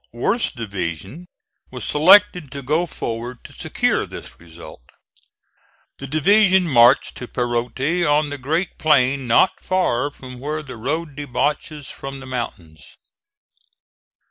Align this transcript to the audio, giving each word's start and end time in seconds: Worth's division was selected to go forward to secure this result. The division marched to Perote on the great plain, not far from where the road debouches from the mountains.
Worth's 0.11 0.49
division 0.49 1.27
was 1.69 1.83
selected 1.83 2.51
to 2.53 2.63
go 2.63 2.87
forward 2.87 3.43
to 3.43 3.53
secure 3.53 4.07
this 4.07 4.39
result. 4.39 4.81
The 5.99 6.07
division 6.07 6.67
marched 6.67 7.15
to 7.17 7.27
Perote 7.27 8.03
on 8.03 8.31
the 8.31 8.39
great 8.39 8.79
plain, 8.79 9.27
not 9.27 9.59
far 9.59 10.09
from 10.09 10.39
where 10.39 10.63
the 10.63 10.75
road 10.77 11.15
debouches 11.15 11.91
from 11.91 12.19
the 12.19 12.25
mountains. 12.25 12.97